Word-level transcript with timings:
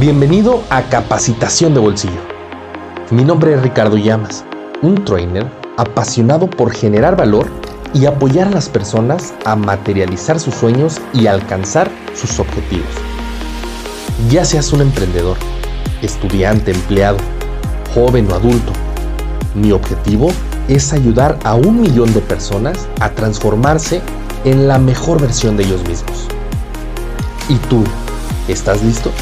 Bienvenido 0.00 0.64
a 0.70 0.80
Capacitación 0.84 1.74
de 1.74 1.80
Bolsillo. 1.80 2.22
Mi 3.10 3.22
nombre 3.22 3.52
es 3.52 3.60
Ricardo 3.60 3.98
Llamas, 3.98 4.46
un 4.80 5.04
trainer 5.04 5.46
apasionado 5.76 6.48
por 6.48 6.72
generar 6.72 7.18
valor 7.18 7.48
y 7.92 8.06
apoyar 8.06 8.48
a 8.48 8.50
las 8.52 8.70
personas 8.70 9.34
a 9.44 9.56
materializar 9.56 10.40
sus 10.40 10.54
sueños 10.54 10.98
y 11.12 11.26
alcanzar 11.26 11.90
sus 12.14 12.40
objetivos. 12.40 12.88
Ya 14.30 14.46
seas 14.46 14.72
un 14.72 14.80
emprendedor, 14.80 15.36
estudiante, 16.00 16.70
empleado, 16.70 17.18
joven 17.92 18.26
o 18.32 18.36
adulto, 18.36 18.72
mi 19.54 19.70
objetivo 19.70 20.30
es 20.66 20.94
ayudar 20.94 21.38
a 21.44 21.56
un 21.56 21.78
millón 21.78 22.14
de 22.14 22.20
personas 22.20 22.88
a 23.00 23.10
transformarse 23.10 24.00
en 24.46 24.66
la 24.66 24.78
mejor 24.78 25.20
versión 25.20 25.58
de 25.58 25.64
ellos 25.64 25.86
mismos. 25.86 26.26
¿Y 27.50 27.56
tú, 27.68 27.84
estás 28.48 28.82
listo? 28.82 29.12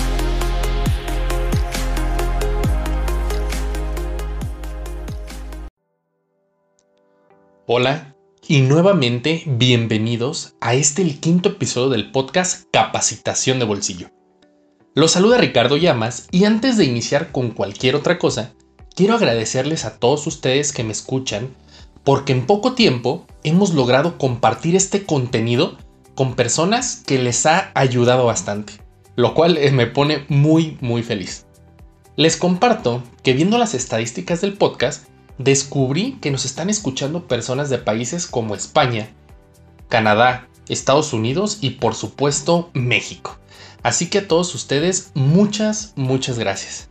Hola 7.70 8.14
y 8.48 8.62
nuevamente 8.62 9.42
bienvenidos 9.45 10.54
a 10.59 10.72
este 10.72 11.02
el 11.02 11.20
quinto 11.20 11.50
episodio 11.50 11.90
del 11.90 12.10
podcast 12.10 12.66
Capacitación 12.72 13.59
de 13.59 13.66
Bolsillo. 13.66 14.09
Los 14.95 15.10
saluda 15.10 15.36
Ricardo 15.36 15.76
Llamas 15.76 16.28
y 16.30 16.46
antes 16.46 16.78
de 16.78 16.86
iniciar 16.86 17.30
con 17.30 17.50
cualquier 17.50 17.95
otra 17.95 18.18
cosa, 18.18 18.54
quiero 18.96 19.16
agradecerles 19.16 19.84
a 19.84 19.98
todos 19.98 20.26
ustedes 20.26 20.73
que 20.73 20.82
me 20.82 20.92
escuchan 20.92 21.54
porque 22.04 22.32
en 22.32 22.46
poco 22.46 22.73
tiempo 22.73 23.26
hemos 23.45 23.74
logrado 23.74 24.16
compartir 24.16 24.74
este 24.74 25.04
contenido 25.04 25.76
con 26.14 26.37
personas 26.37 27.02
que 27.06 27.18
les 27.18 27.45
ha 27.45 27.70
ayudado 27.74 28.24
bastante, 28.24 28.73
lo 29.14 29.34
cual 29.34 29.59
eh, 29.59 29.73
me 29.73 29.87
pone 29.87 30.24
muy 30.28 30.78
muy 30.80 31.02
feliz. 31.02 31.45
Les 32.16 32.38
comparto 32.38 33.02
que 33.23 33.34
viendo 33.34 33.59
las 33.59 33.74
estadísticas 33.74 34.40
del 34.40 34.54
podcast, 34.54 35.04
descubrí 35.38 36.18
que 36.20 36.30
nos 36.30 36.44
están 36.44 36.68
escuchando 36.68 37.26
personas 37.26 37.70
de 37.70 37.78
países 37.78 38.26
como 38.26 38.54
España, 38.54 39.10
Canadá, 39.88 40.48
Estados 40.68 41.12
Unidos 41.12 41.58
y 41.60 41.70
por 41.70 41.94
supuesto 41.94 42.70
México. 42.74 43.38
Así 43.82 44.10
que 44.10 44.18
a 44.18 44.28
todos 44.28 44.54
ustedes 44.54 45.12
muchas, 45.14 45.92
muchas 45.96 46.38
gracias. 46.38 46.88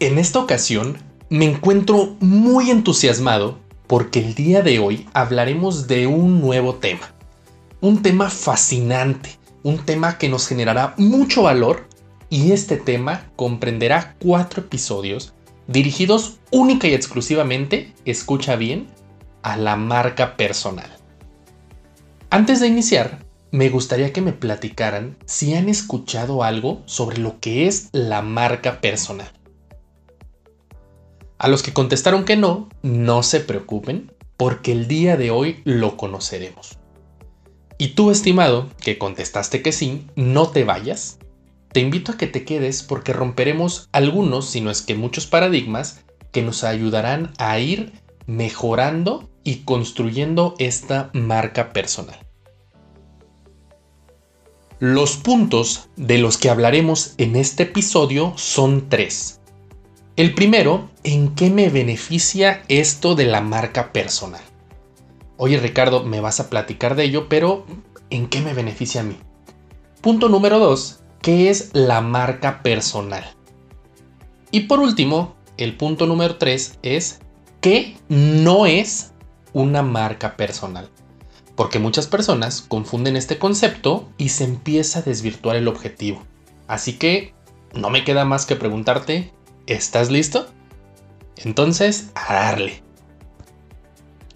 En 0.00 0.18
esta 0.18 0.38
ocasión 0.38 0.98
me 1.28 1.44
encuentro 1.44 2.16
muy 2.20 2.70
entusiasmado 2.70 3.58
porque 3.86 4.20
el 4.20 4.34
día 4.34 4.62
de 4.62 4.78
hoy 4.78 5.06
hablaremos 5.12 5.86
de 5.86 6.06
un 6.06 6.40
nuevo 6.40 6.76
tema. 6.76 7.12
Un 7.80 8.02
tema 8.02 8.30
fascinante, 8.30 9.38
un 9.62 9.78
tema 9.78 10.16
que 10.16 10.28
nos 10.28 10.46
generará 10.48 10.94
mucho 10.96 11.42
valor 11.42 11.86
y 12.30 12.52
este 12.52 12.76
tema 12.76 13.30
comprenderá 13.36 14.16
cuatro 14.18 14.62
episodios 14.62 15.34
dirigidos 15.70 16.40
única 16.50 16.88
y 16.88 16.94
exclusivamente, 16.94 17.94
escucha 18.04 18.56
bien, 18.56 18.88
a 19.42 19.56
la 19.56 19.76
marca 19.76 20.36
personal. 20.36 20.90
Antes 22.28 22.58
de 22.60 22.66
iniciar, 22.66 23.24
me 23.52 23.68
gustaría 23.68 24.12
que 24.12 24.20
me 24.20 24.32
platicaran 24.32 25.16
si 25.26 25.54
han 25.54 25.68
escuchado 25.68 26.42
algo 26.42 26.82
sobre 26.86 27.18
lo 27.18 27.38
que 27.38 27.68
es 27.68 27.88
la 27.92 28.20
marca 28.20 28.80
personal. 28.80 29.30
A 31.38 31.48
los 31.48 31.62
que 31.62 31.72
contestaron 31.72 32.24
que 32.24 32.36
no, 32.36 32.68
no 32.82 33.22
se 33.22 33.40
preocupen, 33.40 34.12
porque 34.36 34.72
el 34.72 34.88
día 34.88 35.16
de 35.16 35.30
hoy 35.30 35.62
lo 35.64 35.96
conoceremos. 35.96 36.78
Y 37.78 37.88
tú, 37.94 38.10
estimado, 38.10 38.68
que 38.82 38.98
contestaste 38.98 39.62
que 39.62 39.72
sí, 39.72 40.06
no 40.16 40.48
te 40.48 40.64
vayas, 40.64 41.18
te 41.72 41.80
invito 41.80 42.12
a 42.12 42.16
que 42.16 42.26
te 42.26 42.44
quedes 42.44 42.82
porque 42.82 43.12
romperemos 43.12 43.88
algunos, 43.92 44.46
si 44.46 44.60
no 44.60 44.70
es 44.70 44.82
que 44.82 44.94
muchos 44.94 45.26
paradigmas, 45.26 46.00
que 46.32 46.42
nos 46.42 46.64
ayudarán 46.64 47.32
a 47.38 47.58
ir 47.58 47.92
mejorando 48.26 49.28
y 49.44 49.56
construyendo 49.64 50.54
esta 50.58 51.10
marca 51.12 51.72
personal. 51.72 52.18
Los 54.78 55.16
puntos 55.16 55.90
de 55.96 56.18
los 56.18 56.38
que 56.38 56.48
hablaremos 56.48 57.14
en 57.18 57.36
este 57.36 57.64
episodio 57.64 58.32
son 58.36 58.88
tres. 58.88 59.40
El 60.16 60.34
primero, 60.34 60.88
¿en 61.04 61.34
qué 61.34 61.50
me 61.50 61.68
beneficia 61.68 62.62
esto 62.68 63.14
de 63.14 63.26
la 63.26 63.40
marca 63.40 63.92
personal? 63.92 64.42
Oye 65.36 65.58
Ricardo, 65.58 66.04
me 66.04 66.20
vas 66.20 66.40
a 66.40 66.50
platicar 66.50 66.94
de 66.94 67.04
ello, 67.04 67.28
pero 67.28 67.64
¿en 68.10 68.28
qué 68.28 68.40
me 68.40 68.54
beneficia 68.54 69.02
a 69.02 69.04
mí? 69.04 69.16
Punto 70.00 70.28
número 70.28 70.58
dos, 70.58 70.99
¿Qué 71.22 71.50
es 71.50 71.70
la 71.74 72.00
marca 72.00 72.62
personal? 72.62 73.24
Y 74.50 74.60
por 74.60 74.80
último, 74.80 75.34
el 75.58 75.76
punto 75.76 76.06
número 76.06 76.36
3 76.36 76.78
es 76.82 77.20
¿qué 77.60 77.98
no 78.08 78.64
es 78.64 79.12
una 79.52 79.82
marca 79.82 80.38
personal? 80.38 80.88
Porque 81.56 81.78
muchas 81.78 82.06
personas 82.06 82.62
confunden 82.62 83.16
este 83.16 83.38
concepto 83.38 84.08
y 84.16 84.30
se 84.30 84.44
empieza 84.44 85.00
a 85.00 85.02
desvirtuar 85.02 85.56
el 85.56 85.68
objetivo. 85.68 86.22
Así 86.68 86.94
que 86.94 87.34
no 87.74 87.90
me 87.90 88.02
queda 88.02 88.24
más 88.24 88.46
que 88.46 88.56
preguntarte, 88.56 89.30
¿estás 89.66 90.10
listo? 90.10 90.48
Entonces, 91.36 92.12
a 92.14 92.32
darle. 92.32 92.82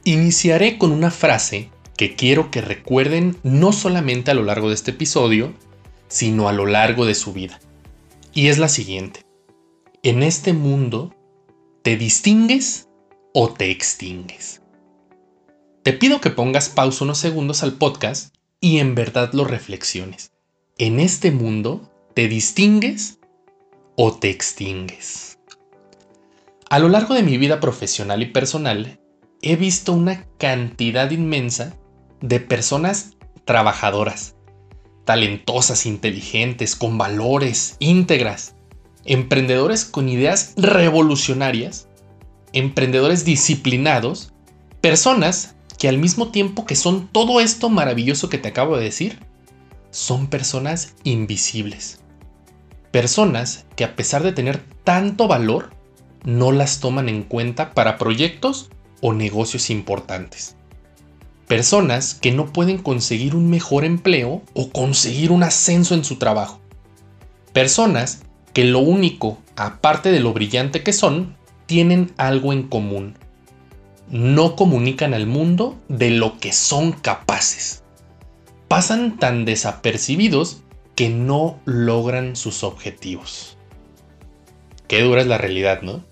Iniciaré 0.05 0.77
con 0.77 0.93
una 0.93 1.11
frase 1.11 1.71
que 1.97 2.15
quiero 2.15 2.51
que 2.51 2.61
recuerden 2.61 3.39
no 3.43 3.73
solamente 3.73 4.31
a 4.31 4.35
lo 4.35 4.43
largo 4.43 4.69
de 4.69 4.75
este 4.75 4.91
episodio, 4.91 5.55
sino 6.15 6.49
a 6.49 6.53
lo 6.53 6.65
largo 6.65 7.07
de 7.07 7.17
su 7.17 7.33
vida. 7.33 7.59
Y 8.33 8.47
es 8.47 8.59
la 8.59 8.69
siguiente. 8.69 9.27
En 10.05 10.23
este 10.23 10.53
mundo, 10.53 11.13
¿te 11.83 11.97
distingues 11.97 12.89
o 13.33 13.53
te 13.53 13.73
extingues? 13.73 14.63
Te 15.83 15.93
pido 15.93 16.21
que 16.21 16.31
pongas 16.31 16.69
pausa 16.69 17.03
unos 17.03 17.19
segundos 17.19 17.65
al 17.65 17.73
podcast 17.73 18.33
y 18.61 18.79
en 18.79 18.95
verdad 18.95 19.33
lo 19.33 19.45
reflexiones. 19.45 20.31
En 20.79 21.01
este 21.01 21.33
mundo, 21.33 21.91
¿te 22.15 22.29
distingues 22.29 23.19
o 23.97 24.15
te 24.15 24.31
extingues? 24.31 25.41
A 26.71 26.79
lo 26.79 26.89
largo 26.89 27.15
de 27.15 27.25
mi 27.25 27.39
vida 27.39 27.59
profesional 27.59 28.23
y 28.23 28.27
personal, 28.27 29.01
he 29.43 29.57
visto 29.57 29.93
una 29.93 30.29
cantidad 30.39 31.11
inmensa 31.11 31.75
de 32.21 32.39
personas 32.39 33.17
trabajadoras, 33.45 34.34
talentosas, 35.05 35.87
inteligentes, 35.87 36.77
con 36.77 36.99
valores, 36.99 37.77
íntegras, 37.79 38.55
emprendedores 39.05 39.85
con 39.85 40.09
ideas 40.09 40.55
revolucionarias, 40.57 41.89
emprendedores 42.53 43.25
disciplinados, 43.25 44.33
personas 44.81 45.57
que 45.79 45.89
al 45.89 45.99
mismo 45.99 46.31
tiempo 46.31 46.65
que 46.65 46.77
son 46.77 47.09
todo 47.09 47.41
esto 47.41 47.69
maravilloso 47.69 48.29
que 48.29 48.39
te 48.39 48.49
acabo 48.49 48.77
de 48.77 48.85
decir, 48.85 49.19
son 49.91 50.29
personas 50.29 50.95
invisibles. 51.05 52.01
Personas 52.91 53.67
que 53.77 53.85
a 53.85 53.97
pesar 53.97 54.23
de 54.23 54.33
tener 54.33 54.65
tanto 54.85 55.29
valor, 55.29 55.71
no 56.25 56.53
las 56.53 56.81
toman 56.81 57.09
en 57.09 57.23
cuenta 57.23 57.75
para 57.75 57.99
proyectos 57.99 58.71
o 59.03 59.13
negocios 59.13 59.69
importantes. 59.69 60.57
Personas 61.55 62.15
que 62.15 62.33
no 62.33 62.53
pueden 62.53 62.79
conseguir 62.79 63.37
un 63.37 63.49
mejor 63.49 63.85
empleo 63.85 64.43
o 64.55 64.71
conseguir 64.71 65.31
un 65.31 65.45
ascenso 65.45 65.95
en 65.95 66.03
su 66.03 66.17
trabajo. 66.17 66.59
Personas 67.53 68.23
que 68.53 68.65
lo 68.65 68.81
único, 68.81 69.39
aparte 69.55 70.11
de 70.11 70.19
lo 70.19 70.33
brillante 70.33 70.83
que 70.83 70.93
son, 70.93 71.37
tienen 71.67 72.11
algo 72.17 72.53
en 72.53 72.65
común. 72.65 73.17
No 74.11 74.57
comunican 74.57 75.15
al 75.15 75.29
mundo 75.29 75.79
de 75.87 76.11
lo 76.11 76.39
que 76.41 76.53
son 76.53 76.91
capaces. 76.91 77.85
Pasan 78.67 79.21
tan 79.21 79.45
desapercibidos 79.45 80.63
que 80.97 81.09
no 81.09 81.61
logran 81.67 82.35
sus 82.35 82.65
objetivos. 82.65 83.59
Qué 84.89 85.03
dura 85.03 85.21
es 85.21 85.29
la 85.29 85.39
realidad, 85.39 85.83
¿no? 85.83 86.05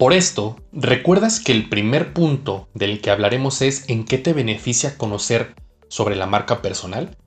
Por 0.00 0.14
esto, 0.14 0.56
¿recuerdas 0.72 1.40
que 1.40 1.52
el 1.52 1.68
primer 1.68 2.14
punto 2.14 2.70
del 2.72 3.02
que 3.02 3.10
hablaremos 3.10 3.60
es 3.60 3.84
en 3.90 4.06
qué 4.06 4.16
te 4.16 4.32
beneficia 4.32 4.96
conocer 4.96 5.54
sobre 5.88 6.16
la 6.16 6.24
marca 6.24 6.62
personal? 6.62 7.18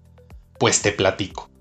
Pues 0.57 0.81
te 0.81 0.91
platico. 0.91 1.51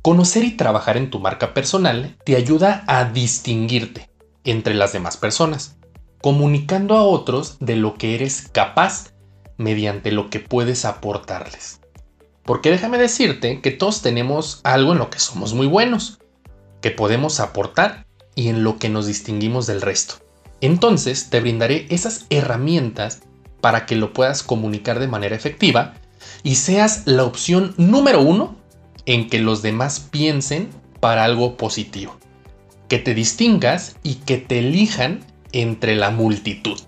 Conocer 0.00 0.44
y 0.44 0.56
trabajar 0.56 0.96
en 0.96 1.10
tu 1.10 1.18
marca 1.18 1.54
personal 1.54 2.16
te 2.24 2.36
ayuda 2.36 2.84
a 2.86 3.06
distinguirte 3.06 4.12
entre 4.44 4.74
las 4.74 4.92
demás 4.92 5.16
personas, 5.16 5.76
comunicando 6.22 6.94
a 6.94 7.02
otros 7.02 7.56
de 7.58 7.74
lo 7.74 7.94
que 7.94 8.14
eres 8.14 8.48
capaz 8.52 9.14
mediante 9.56 10.12
lo 10.12 10.30
que 10.30 10.38
puedes 10.38 10.84
aportarles. 10.84 11.80
Porque 12.44 12.70
déjame 12.70 12.98
decirte 12.98 13.60
que 13.60 13.72
todos 13.72 14.02
tenemos 14.02 14.60
algo 14.62 14.92
en 14.92 14.98
lo 14.98 15.10
que 15.10 15.18
somos 15.18 15.52
muy 15.52 15.66
buenos, 15.66 16.20
que 16.80 16.92
podemos 16.92 17.40
aportar 17.40 18.06
y 18.36 18.50
en 18.50 18.62
lo 18.62 18.78
que 18.78 18.88
nos 18.88 19.08
distinguimos 19.08 19.66
del 19.66 19.80
resto. 19.80 20.27
Entonces 20.60 21.30
te 21.30 21.40
brindaré 21.40 21.86
esas 21.90 22.26
herramientas 22.30 23.20
para 23.60 23.86
que 23.86 23.96
lo 23.96 24.12
puedas 24.12 24.42
comunicar 24.42 24.98
de 24.98 25.08
manera 25.08 25.36
efectiva 25.36 25.94
y 26.42 26.56
seas 26.56 27.02
la 27.06 27.24
opción 27.24 27.74
número 27.76 28.20
uno 28.20 28.56
en 29.06 29.28
que 29.28 29.38
los 29.38 29.62
demás 29.62 30.00
piensen 30.10 30.68
para 31.00 31.24
algo 31.24 31.56
positivo, 31.56 32.16
que 32.88 32.98
te 32.98 33.14
distingas 33.14 33.96
y 34.02 34.16
que 34.16 34.38
te 34.38 34.58
elijan 34.58 35.20
entre 35.52 35.96
la 35.96 36.10
multitud. 36.10 36.78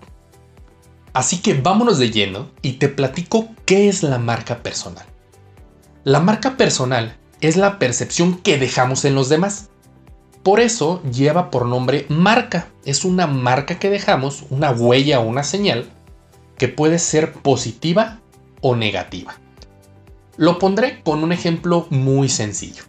Así 1.13 1.39
que 1.39 1.55
vámonos 1.55 1.99
de 1.99 2.11
lleno 2.11 2.51
y 2.63 2.73
te 2.73 2.89
platico 2.89 3.49
qué 3.65 3.89
es 3.89 4.03
la 4.03 4.19
marca 4.19 4.63
personal. 4.63 5.07
La 6.05 6.21
marca 6.21 6.57
personal 6.57 7.17
es 7.41 7.57
la 7.57 7.79
percepción 7.79 8.39
que 8.39 8.59
dejamos 8.59 9.05
en 9.05 9.15
los 9.15 9.29
demás. 9.29 9.70
Por 10.43 10.61
eso 10.61 11.03
lleva 11.03 11.51
por 11.51 11.67
nombre 11.67 12.07
marca. 12.09 12.69
Es 12.85 13.05
una 13.05 13.27
marca 13.27 13.79
que 13.79 13.91
dejamos, 13.91 14.45
una 14.51 14.71
huella 14.71 15.21
o 15.21 15.29
una 15.29 15.43
señal 15.43 15.91
que 16.57 16.69
puede 16.69 16.99
ser 16.99 17.33
positiva 17.33 18.21
o 18.63 18.77
negativa. 18.77 19.35
Lo 20.37 20.59
pondré 20.59 21.03
con 21.03 21.23
un 21.23 21.33
ejemplo 21.33 21.87
muy 21.91 22.29
sencillo. 22.29 22.85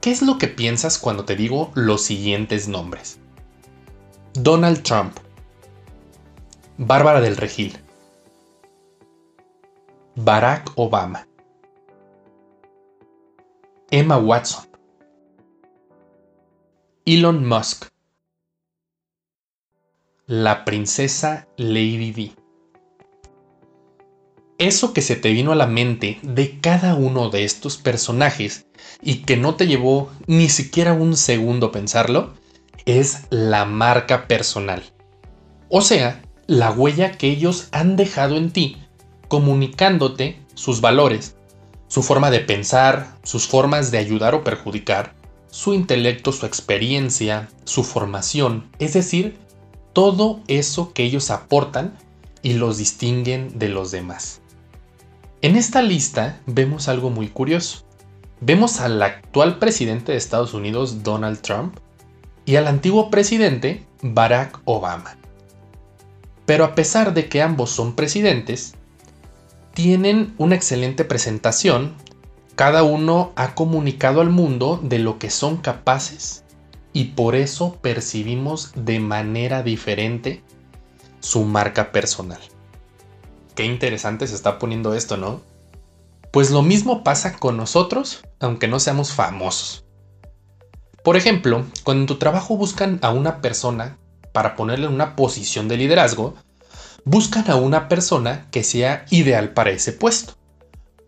¿Qué 0.00 0.10
es 0.10 0.22
lo 0.22 0.38
que 0.38 0.48
piensas 0.48 0.98
cuando 0.98 1.24
te 1.24 1.36
digo 1.36 1.72
los 1.74 2.02
siguientes 2.02 2.68
nombres? 2.68 3.18
Donald 4.32 4.82
Trump, 4.82 5.16
Bárbara 6.78 7.20
del 7.20 7.36
Regil, 7.36 7.76
Barack 10.14 10.72
Obama, 10.76 11.26
Emma 13.90 14.16
Watson, 14.16 14.69
Elon 17.12 17.44
Musk, 17.44 17.86
la 20.28 20.64
princesa 20.64 21.48
Lady 21.56 22.12
Di. 22.12 22.36
Eso 24.58 24.92
que 24.92 25.02
se 25.02 25.16
te 25.16 25.32
vino 25.32 25.50
a 25.50 25.56
la 25.56 25.66
mente 25.66 26.20
de 26.22 26.60
cada 26.60 26.94
uno 26.94 27.28
de 27.28 27.42
estos 27.42 27.78
personajes 27.78 28.66
y 29.02 29.22
que 29.22 29.36
no 29.36 29.56
te 29.56 29.66
llevó 29.66 30.08
ni 30.28 30.48
siquiera 30.48 30.92
un 30.92 31.16
segundo 31.16 31.72
pensarlo, 31.72 32.34
es 32.86 33.22
la 33.30 33.64
marca 33.64 34.28
personal. 34.28 34.84
O 35.68 35.80
sea, 35.80 36.22
la 36.46 36.70
huella 36.70 37.10
que 37.10 37.26
ellos 37.26 37.70
han 37.72 37.96
dejado 37.96 38.36
en 38.36 38.52
ti, 38.52 38.76
comunicándote 39.26 40.38
sus 40.54 40.80
valores, 40.80 41.34
su 41.88 42.04
forma 42.04 42.30
de 42.30 42.38
pensar, 42.38 43.16
sus 43.24 43.48
formas 43.48 43.90
de 43.90 43.98
ayudar 43.98 44.36
o 44.36 44.44
perjudicar, 44.44 45.18
su 45.50 45.74
intelecto, 45.74 46.32
su 46.32 46.46
experiencia, 46.46 47.48
su 47.64 47.84
formación, 47.84 48.68
es 48.78 48.94
decir, 48.94 49.36
todo 49.92 50.40
eso 50.46 50.92
que 50.92 51.02
ellos 51.02 51.30
aportan 51.30 51.96
y 52.42 52.54
los 52.54 52.78
distinguen 52.78 53.58
de 53.58 53.68
los 53.68 53.90
demás. 53.90 54.40
En 55.42 55.56
esta 55.56 55.82
lista 55.82 56.40
vemos 56.46 56.88
algo 56.88 57.10
muy 57.10 57.28
curioso. 57.28 57.84
Vemos 58.40 58.80
al 58.80 59.02
actual 59.02 59.58
presidente 59.58 60.12
de 60.12 60.18
Estados 60.18 60.54
Unidos, 60.54 61.02
Donald 61.02 61.40
Trump, 61.40 61.76
y 62.46 62.56
al 62.56 62.66
antiguo 62.66 63.10
presidente, 63.10 63.84
Barack 64.02 64.60
Obama. 64.64 65.16
Pero 66.46 66.64
a 66.64 66.74
pesar 66.74 67.14
de 67.14 67.28
que 67.28 67.42
ambos 67.42 67.70
son 67.70 67.94
presidentes, 67.94 68.74
tienen 69.74 70.34
una 70.38 70.56
excelente 70.56 71.04
presentación, 71.04 71.94
cada 72.60 72.82
uno 72.82 73.32
ha 73.36 73.54
comunicado 73.54 74.20
al 74.20 74.28
mundo 74.28 74.78
de 74.82 74.98
lo 74.98 75.18
que 75.18 75.30
son 75.30 75.56
capaces 75.56 76.44
y 76.92 77.04
por 77.12 77.34
eso 77.34 77.78
percibimos 77.80 78.72
de 78.74 79.00
manera 79.00 79.62
diferente 79.62 80.44
su 81.20 81.44
marca 81.44 81.90
personal. 81.90 82.38
Qué 83.54 83.64
interesante 83.64 84.26
se 84.26 84.34
está 84.34 84.58
poniendo 84.58 84.92
esto, 84.92 85.16
¿no? 85.16 85.40
Pues 86.32 86.50
lo 86.50 86.60
mismo 86.60 87.02
pasa 87.02 87.38
con 87.38 87.56
nosotros, 87.56 88.24
aunque 88.40 88.68
no 88.68 88.78
seamos 88.78 89.14
famosos. 89.14 89.86
Por 91.02 91.16
ejemplo, 91.16 91.64
cuando 91.82 92.02
en 92.02 92.08
tu 92.08 92.16
trabajo 92.16 92.58
buscan 92.58 92.98
a 93.00 93.08
una 93.08 93.40
persona 93.40 93.96
para 94.32 94.54
ponerle 94.54 94.84
en 94.84 94.92
una 94.92 95.16
posición 95.16 95.66
de 95.66 95.78
liderazgo, 95.78 96.34
buscan 97.06 97.50
a 97.50 97.56
una 97.56 97.88
persona 97.88 98.48
que 98.50 98.64
sea 98.64 99.06
ideal 99.08 99.54
para 99.54 99.70
ese 99.70 99.94
puesto. 99.94 100.34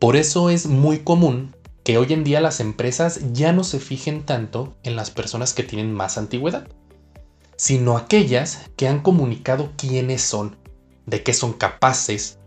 Por 0.03 0.17
eso 0.17 0.51
es 0.51 0.67
muy 0.67 0.99
común 1.05 1.55
que 1.85 1.97
hoy 1.97 2.13
en 2.13 2.25
día 2.25 2.41
las 2.41 2.59
empresas 2.59 3.21
ya 3.33 3.53
no 3.53 3.63
se 3.63 3.79
fijen 3.79 4.27
tanto 4.27 4.75
en 4.83 4.97
las 4.97 5.13
personas 5.13 5.55
que 5.55 5.63
tienen 5.63 5.93
más 5.93 6.19
antigüedad, 6.19 6.67
sino 7.55 7.97
aquellas 7.97 8.69
que 8.75 8.89
han 8.89 8.99
comunicado 8.99 9.71
quiénes 9.77 10.21
son, 10.21 10.57
de 11.07 11.23
qué 11.23 11.33
son 11.33 11.53
capaces, 11.53 12.41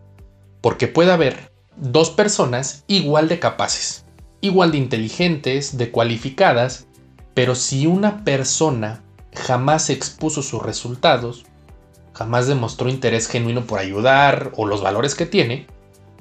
porque 0.59 0.89
puede 0.89 1.13
haber 1.13 1.53
dos 1.77 2.09
personas 2.09 2.83
igual 2.87 3.29
de 3.29 3.39
capaces, 3.39 4.03
igual 4.41 4.73
de 4.73 4.79
inteligentes, 4.79 5.77
de 5.77 5.91
cualificadas, 5.91 6.87
pero 7.33 7.55
si 7.55 7.87
una 7.87 8.25
persona 8.25 9.01
jamás 9.33 9.89
expuso 9.89 10.41
sus 10.41 10.61
resultados, 10.61 11.45
jamás 12.11 12.47
demostró 12.47 12.89
interés 12.89 13.29
genuino 13.29 13.63
por 13.65 13.79
ayudar 13.79 14.51
o 14.57 14.65
los 14.65 14.81
valores 14.81 15.15
que 15.15 15.25
tiene, 15.25 15.67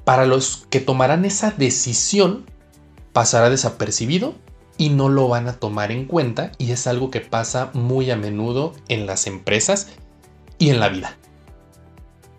para 0.04 0.26
los 0.26 0.66
que 0.70 0.80
tomarán 0.80 1.24
esa 1.24 1.50
decisión 1.50 2.44
pasará 3.12 3.50
desapercibido 3.50 4.34
y 4.76 4.90
no 4.90 5.08
lo 5.08 5.28
van 5.28 5.48
a 5.48 5.54
tomar 5.54 5.92
en 5.92 6.04
cuenta 6.06 6.52
y 6.58 6.72
es 6.72 6.86
algo 6.86 7.10
que 7.10 7.20
pasa 7.20 7.70
muy 7.74 8.10
a 8.10 8.16
menudo 8.16 8.74
en 8.88 9.06
las 9.06 9.26
empresas 9.26 9.88
y 10.58 10.70
en 10.70 10.80
la 10.80 10.88
vida. 10.88 11.16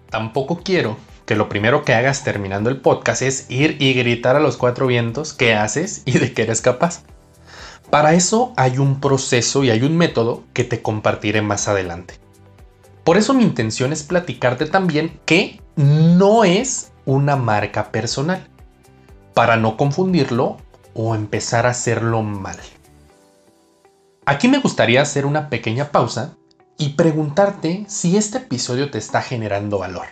Tampoco 0.10 0.62
quiero 0.64 0.98
que 1.26 1.36
lo 1.36 1.50
primero 1.50 1.84
que 1.84 1.94
hagas 1.94 2.24
terminando 2.24 2.70
el 2.70 2.82
podcast 2.82 3.22
es 3.22 3.50
ir 3.50 3.78
y 3.80 3.94
gritar 3.94 4.36
a 4.36 4.40
los 4.40 4.58
cuatro 4.58 4.86
vientos 4.86 5.34
qué 5.34 5.56
haces 5.56 6.04
y 6.06 6.20
de 6.20 6.34
qué 6.34 6.44
eres 6.44 6.62
capaz. 6.62 7.04
Para 7.90 8.14
eso 8.14 8.54
hay 8.58 8.78
un 8.78 9.00
proceso 9.00 9.64
y 9.64 9.70
hay 9.70 9.84
un 9.84 9.96
método 9.96 10.44
que 10.54 10.64
te 10.64 10.82
compartiré 10.82 11.42
más 11.42 11.68
adelante. 11.68 12.16
Por 13.04 13.18
eso 13.18 13.34
mi 13.34 13.44
intención 13.44 13.94
es 13.94 14.04
platicarte 14.04 14.66
también 14.66 15.20
que 15.26 15.62
no 15.76 16.44
es 16.44 16.92
una 17.06 17.36
marca 17.36 17.92
personal, 17.92 18.48
para 19.34 19.58
no 19.58 19.78
confundirlo 19.78 20.58
o 20.94 21.16
empezar 21.16 21.66
a 21.66 21.72
hacerlo 21.72 22.24
mal. 22.24 22.58
Aquí 24.26 24.48
me 24.48 24.60
gustaría 24.60 25.02
hacer 25.02 25.26
una 25.26 25.50
pequeña 25.50 25.92
pausa 25.92 26.36
y 26.78 26.90
preguntarte 26.90 27.86
si 27.88 28.18
este 28.18 28.40
episodio 28.40 28.90
te 28.90 28.98
está 28.98 29.22
generando 29.22 29.78
valor. 29.78 30.08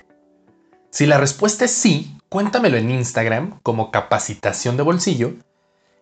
Si 0.92 1.08
la 1.08 1.18
respuesta 1.18 1.66
es 1.66 1.72
sí, 1.72 2.16
cuéntamelo 2.30 2.78
en 2.78 2.92
Instagram 2.92 3.60
como 3.64 3.90
capacitación 3.90 4.78
de 4.78 4.84
bolsillo. 4.84 5.34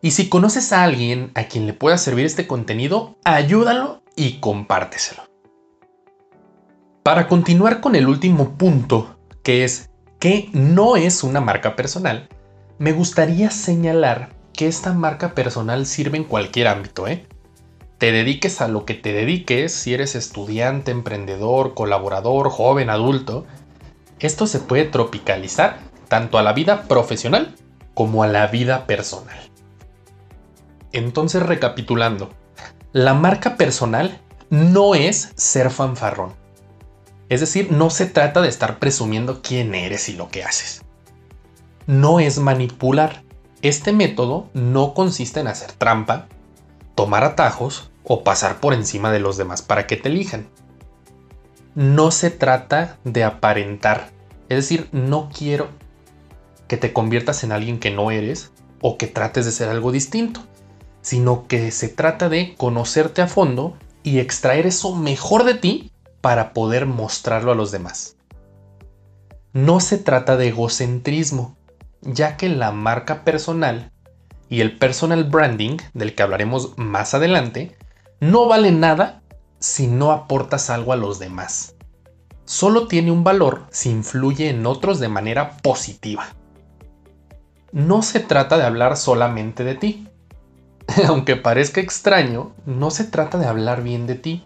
Y 0.01 0.11
si 0.11 0.27
conoces 0.27 0.73
a 0.73 0.83
alguien 0.83 1.31
a 1.35 1.44
quien 1.44 1.67
le 1.67 1.73
pueda 1.73 1.97
servir 1.97 2.25
este 2.25 2.47
contenido, 2.47 3.16
ayúdalo 3.23 4.01
y 4.16 4.39
compárteselo. 4.39 5.23
Para 7.04 7.27
continuar 7.27 7.80
con 7.80 7.95
el 7.95 8.07
último 8.07 8.57
punto, 8.57 9.18
que 9.44 9.63
es 9.63 9.91
que 10.21 10.51
no 10.54 10.97
es 10.97 11.23
una 11.23 11.42
marca 11.42 11.75
personal, 11.75 12.30
me 12.78 12.92
gustaría 12.92 13.49
señalar 13.49 14.30
que 14.54 14.68
esta 14.68 14.94
marca 14.94 15.33
personal 15.33 15.87
sirve 15.87 16.16
en 16.16 16.25
cualquier 16.25 16.68
ámbito, 16.68 17.07
¿eh? 17.07 17.25
Te 17.97 18.11
dediques 18.11 18.61
a 18.61 18.68
lo 18.68 18.85
que 18.85 18.94
te 18.94 19.13
dediques, 19.13 19.73
si 19.73 19.95
eres 19.95 20.13
estudiante, 20.13 20.92
emprendedor, 20.92 21.73
colaborador, 21.73 22.51
joven, 22.51 22.92
adulto, 22.92 23.47
esto 24.19 24.45
se 24.45 24.59
puede 24.59 24.85
tropicalizar 24.85 25.80
tanto 26.07 26.37
a 26.37 26.44
la 26.44 26.54
vida 26.54 26.83
profesional 26.83 27.56
como 27.95 28.21
a 28.21 28.28
la 28.28 28.45
vida 28.45 28.85
personal. 28.85 29.40
Entonces, 30.92 31.42
recapitulando, 31.42 32.30
la 32.94 33.16
marca 33.16 33.57
personal 33.57 34.19
no 34.51 34.94
es 34.94 35.31
ser 35.35 35.71
fanfarrón. 35.71 36.41
Es 37.31 37.40
decir, 37.40 37.71
no 37.71 37.90
se 37.90 38.06
trata 38.06 38.42
de 38.42 38.50
estar 38.50 38.78
presumiendo 38.78 39.42
quién 39.42 39.73
eres 39.73 40.09
y 40.09 40.14
lo 40.14 40.30
que 40.30 40.44
haces. 40.44 40.83
No 41.88 42.19
es 42.19 42.38
manipular. 42.38 43.23
Este 43.61 43.94
método 43.94 44.50
no 44.54 44.94
consiste 44.94 45.40
en 45.40 45.47
hacer 45.47 45.71
trampa, 45.71 46.28
tomar 46.94 47.23
atajos 47.23 47.90
o 48.04 48.23
pasar 48.23 48.59
por 48.59 48.73
encima 48.73 49.11
de 49.11 49.19
los 49.19 49.38
demás 49.38 49.61
para 49.61 49.88
que 49.88 49.95
te 49.95 50.09
elijan 50.09 50.47
no 51.76 52.11
se 52.11 52.30
trata 52.30 52.97
de 53.04 53.23
aparentar. 53.23 54.09
Es 54.50 54.57
decir, 54.57 54.90
no 54.92 55.30
quiero 55.35 55.69
que 56.68 56.78
te 56.78 56.94
conviertas 56.94 57.44
en 57.44 57.52
alguien 57.52 57.80
que 57.80 57.92
no 57.92 58.11
eres 58.11 58.52
o 58.81 58.97
que 58.97 59.07
trates 59.07 59.45
de 59.45 59.52
ser 59.52 59.69
algo 59.69 59.92
distinto, 59.92 60.42
sino 61.02 61.47
que 61.47 61.71
se 61.71 61.88
trata 61.88 62.30
de 62.30 62.56
conocerte 62.57 63.21
a 63.21 63.28
fondo 63.28 63.78
y 64.04 64.19
extraer 64.19 64.68
eso 64.68 64.95
mejor 64.95 65.44
de 65.44 65.54
ti 65.56 65.92
para 66.21 66.54
poder 66.54 66.85
mostrarlo 66.85 67.51
a 67.51 67.56
los 67.56 67.71
demás. 67.71 68.18
No 69.54 69.80
se 69.80 69.97
trata 69.97 70.37
de 70.37 70.47
egocentrismo, 70.49 71.57
ya 72.01 72.37
que 72.37 72.47
la 72.47 72.71
marca 72.71 73.23
personal 73.23 73.92
y 74.47 74.61
el 74.61 74.78
personal 74.78 75.25
branding, 75.25 75.78
del 75.94 76.16
que 76.16 76.23
hablaremos 76.23 76.78
más 76.78 77.13
adelante, 77.13 77.78
no 78.19 78.47
vale 78.47 78.71
nada 78.71 79.21
si 79.59 79.87
no 79.87 80.11
aportas 80.11 80.69
algo 80.69 80.94
a 80.94 80.97
los 80.97 81.19
demás. 81.19 81.75
Solo 82.45 82.87
tiene 82.87 83.11
un 83.11 83.23
valor 83.23 83.68
si 83.71 83.90
influye 83.90 84.49
en 84.49 84.66
otros 84.66 84.99
de 84.99 85.07
manera 85.07 85.57
positiva. 85.57 86.28
No 87.71 88.01
se 88.01 88.19
trata 88.19 88.57
de 88.57 88.63
hablar 88.63 88.97
solamente 88.97 89.63
de 89.63 89.75
ti, 89.75 90.09
aunque 91.07 91.35
parezca 91.35 91.80
extraño, 91.80 92.54
no 92.66 92.92
se 92.92 93.06
trata 93.06 93.37
de 93.37 93.45
hablar 93.45 93.83
bien 93.83 94.07
de 94.07 94.16
ti, 94.16 94.45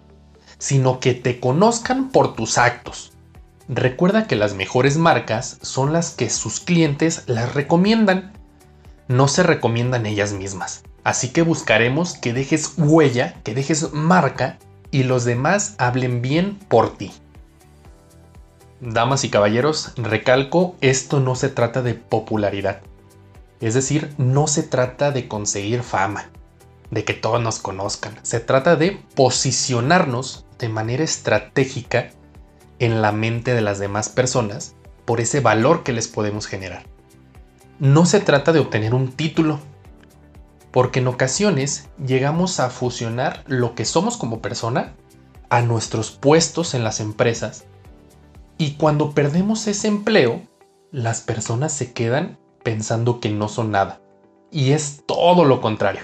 sino 0.57 1.00
que 1.00 1.13
te 1.13 1.39
conozcan 1.39 2.09
por 2.09 2.35
tus 2.35 2.57
actos. 2.57 3.13
Recuerda 3.67 4.27
que 4.27 4.35
las 4.35 4.53
mejores 4.53 4.97
marcas 4.97 5.57
son 5.62 5.91
las 5.91 6.12
que 6.12 6.29
sus 6.29 6.59
clientes 6.59 7.24
las 7.25 7.53
recomiendan, 7.53 8.33
no 9.07 9.27
se 9.27 9.43
recomiendan 9.43 10.05
ellas 10.05 10.33
mismas. 10.33 10.83
Así 11.03 11.29
que 11.29 11.41
buscaremos 11.41 12.15
que 12.15 12.33
dejes 12.33 12.74
huella, 12.77 13.35
que 13.43 13.53
dejes 13.53 13.93
marca 13.93 14.57
y 14.91 15.03
los 15.03 15.25
demás 15.25 15.75
hablen 15.77 16.21
bien 16.21 16.57
por 16.67 16.97
ti. 16.97 17.12
Damas 18.81 19.24
y 19.24 19.29
caballeros, 19.29 19.93
recalco, 19.97 20.75
esto 20.81 21.19
no 21.19 21.35
se 21.35 21.50
trata 21.50 21.81
de 21.81 21.95
popularidad. 21.95 22.81
Es 23.62 23.74
decir, 23.74 24.13
no 24.17 24.47
se 24.47 24.63
trata 24.63 25.12
de 25.12 25.27
conseguir 25.27 25.81
fama, 25.81 26.29
de 26.91 27.03
que 27.03 27.13
todos 27.13 27.41
nos 27.41 27.59
conozcan. 27.59 28.17
Se 28.21 28.39
trata 28.39 28.75
de 28.75 29.03
posicionarnos 29.15 30.45
de 30.59 30.69
manera 30.69 31.03
estratégica 31.03 32.09
en 32.79 33.01
la 33.01 33.12
mente 33.12 33.53
de 33.53 33.62
las 33.62 33.79
demás 33.79 34.09
personas 34.09 34.75
por 35.05 35.21
ese 35.21 35.39
valor 35.39 35.83
que 35.83 35.93
les 35.93 36.07
podemos 36.07 36.47
generar. 36.47 36.83
No 37.79 38.05
se 38.05 38.19
trata 38.19 38.51
de 38.51 38.59
obtener 38.59 38.93
un 38.93 39.12
título, 39.12 39.59
porque 40.71 41.00
en 41.00 41.07
ocasiones 41.07 41.89
llegamos 42.05 42.59
a 42.59 42.69
fusionar 42.69 43.43
lo 43.47 43.75
que 43.75 43.85
somos 43.85 44.17
como 44.17 44.41
persona 44.41 44.95
a 45.50 45.62
nuestros 45.62 46.12
puestos 46.12 46.74
en 46.74 46.83
las 46.83 47.00
empresas 47.00 47.65
y 48.57 48.75
cuando 48.75 49.12
perdemos 49.12 49.67
ese 49.67 49.88
empleo, 49.88 50.41
las 50.91 51.21
personas 51.21 51.74
se 51.74 51.91
quedan 51.91 52.38
pensando 52.63 53.19
que 53.19 53.29
no 53.29 53.50
son 53.50 53.71
nada. 53.71 54.01
Y 54.50 54.71
es 54.71 55.03
todo 55.05 55.43
lo 55.43 55.59
contrario. 55.59 56.03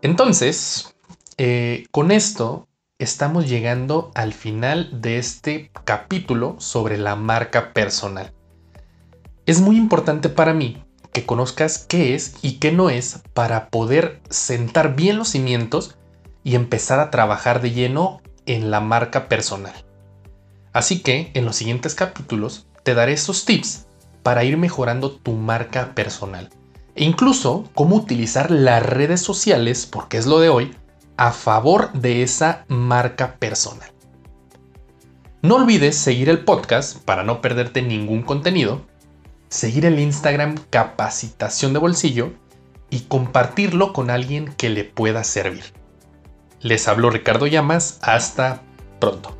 Entonces, 0.00 0.93
eh, 1.38 1.86
con 1.90 2.10
esto 2.10 2.68
estamos 2.98 3.48
llegando 3.48 4.10
al 4.14 4.32
final 4.32 5.00
de 5.00 5.18
este 5.18 5.70
capítulo 5.84 6.56
sobre 6.58 6.96
la 6.98 7.16
marca 7.16 7.72
personal. 7.72 8.32
Es 9.46 9.60
muy 9.60 9.76
importante 9.76 10.28
para 10.28 10.54
mí 10.54 10.84
que 11.12 11.26
conozcas 11.26 11.86
qué 11.88 12.14
es 12.14 12.34
y 12.42 12.58
qué 12.58 12.72
no 12.72 12.90
es 12.90 13.20
para 13.34 13.68
poder 13.68 14.20
sentar 14.30 14.96
bien 14.96 15.18
los 15.18 15.28
cimientos 15.28 15.96
y 16.42 16.54
empezar 16.54 17.00
a 17.00 17.10
trabajar 17.10 17.60
de 17.60 17.72
lleno 17.72 18.20
en 18.46 18.70
la 18.70 18.80
marca 18.80 19.28
personal. 19.28 19.74
Así 20.72 21.00
que 21.00 21.30
en 21.34 21.44
los 21.44 21.56
siguientes 21.56 21.94
capítulos 21.94 22.66
te 22.82 22.94
daré 22.94 23.12
esos 23.12 23.44
tips 23.44 23.86
para 24.22 24.44
ir 24.44 24.56
mejorando 24.56 25.10
tu 25.10 25.32
marca 25.32 25.94
personal 25.94 26.50
e 26.96 27.04
incluso 27.04 27.64
cómo 27.74 27.96
utilizar 27.96 28.50
las 28.50 28.84
redes 28.84 29.20
sociales, 29.20 29.86
porque 29.86 30.16
es 30.16 30.26
lo 30.26 30.38
de 30.38 30.48
hoy, 30.48 30.74
a 31.16 31.32
favor 31.32 31.92
de 31.92 32.22
esa 32.22 32.64
marca 32.68 33.36
personal. 33.36 33.90
No 35.42 35.56
olvides 35.56 35.96
seguir 35.96 36.28
el 36.28 36.44
podcast 36.44 36.98
para 37.04 37.22
no 37.22 37.40
perderte 37.40 37.82
ningún 37.82 38.22
contenido, 38.22 38.86
seguir 39.48 39.84
el 39.84 40.00
Instagram 40.00 40.56
Capacitación 40.70 41.72
de 41.72 41.78
Bolsillo 41.78 42.32
y 42.90 43.00
compartirlo 43.00 43.92
con 43.92 44.10
alguien 44.10 44.54
que 44.56 44.70
le 44.70 44.84
pueda 44.84 45.22
servir. 45.22 45.64
Les 46.60 46.88
hablo 46.88 47.10
Ricardo 47.10 47.46
Llamas, 47.46 47.98
hasta 48.00 48.62
pronto. 49.00 49.36